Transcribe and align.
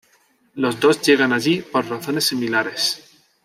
Los 0.55 0.79
dos 0.79 0.99
llegan 1.03 1.31
allí 1.31 1.61
por 1.61 1.87
razones 1.87 2.23
similares. 2.25 3.03